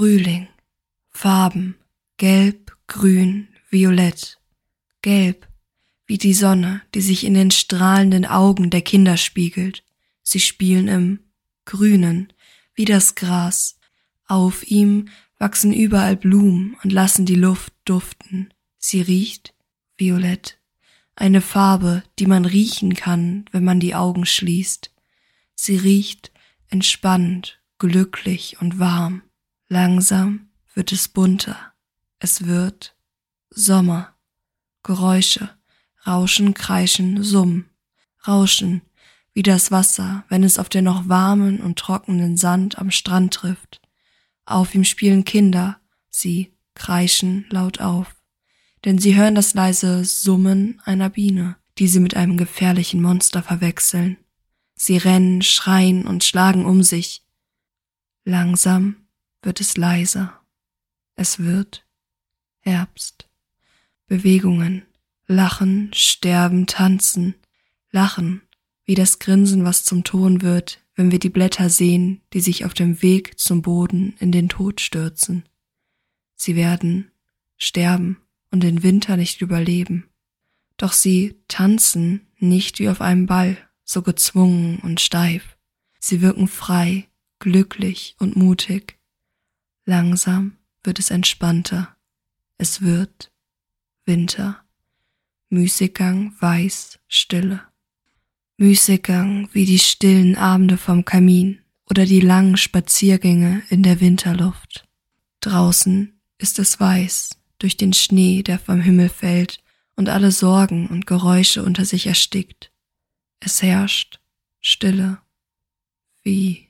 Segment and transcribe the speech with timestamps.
[0.00, 0.48] Frühling.
[1.10, 1.74] Farben.
[2.16, 4.40] Gelb, grün, violett.
[5.02, 5.46] Gelb,
[6.06, 9.84] wie die Sonne, die sich in den strahlenden Augen der Kinder spiegelt.
[10.22, 11.20] Sie spielen im
[11.66, 12.32] Grünen,
[12.74, 13.78] wie das Gras.
[14.26, 18.54] Auf ihm wachsen überall Blumen und lassen die Luft duften.
[18.78, 19.52] Sie riecht
[19.98, 20.58] violett.
[21.14, 24.94] Eine Farbe, die man riechen kann, wenn man die Augen schließt.
[25.56, 26.32] Sie riecht
[26.70, 29.20] entspannt, glücklich und warm.
[29.72, 31.56] Langsam wird es bunter.
[32.18, 32.96] Es wird
[33.50, 34.16] Sommer.
[34.82, 35.48] Geräusche,
[36.04, 37.70] Rauschen, Kreischen, Summen.
[38.26, 38.82] Rauschen,
[39.32, 43.80] wie das Wasser, wenn es auf den noch warmen und trockenen Sand am Strand trifft.
[44.44, 48.16] Auf ihm spielen Kinder, sie kreischen laut auf,
[48.84, 54.16] denn sie hören das leise Summen einer Biene, die sie mit einem gefährlichen Monster verwechseln.
[54.74, 57.24] Sie rennen, schreien und schlagen um sich.
[58.24, 58.96] Langsam
[59.42, 60.40] wird es leiser.
[61.14, 61.86] Es wird
[62.60, 63.28] Herbst.
[64.06, 64.86] Bewegungen,
[65.26, 67.34] Lachen, Sterben, Tanzen,
[67.90, 68.42] Lachen,
[68.84, 72.74] wie das Grinsen, was zum Ton wird, wenn wir die Blätter sehen, die sich auf
[72.74, 75.44] dem Weg zum Boden in den Tod stürzen.
[76.34, 77.10] Sie werden
[77.56, 78.18] sterben
[78.50, 80.08] und den Winter nicht überleben.
[80.76, 85.56] Doch sie tanzen nicht wie auf einem Ball, so gezwungen und steif.
[85.98, 88.99] Sie wirken frei, glücklich und mutig.
[89.84, 91.96] Langsam wird es entspannter.
[92.58, 93.32] Es wird
[94.04, 94.62] Winter.
[95.48, 97.62] Müßiggang, weiß, Stille.
[98.56, 104.86] Müßiggang wie die stillen Abende vom Kamin oder die langen Spaziergänge in der Winterluft.
[105.40, 109.62] Draußen ist es weiß durch den Schnee, der vom Himmel fällt
[109.96, 112.72] und alle Sorgen und Geräusche unter sich erstickt.
[113.40, 114.20] Es herrscht
[114.60, 115.18] Stille
[116.22, 116.69] wie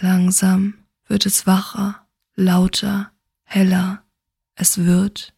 [0.00, 3.10] Langsam wird es wacher, lauter,
[3.42, 4.04] heller,
[4.54, 5.34] es wird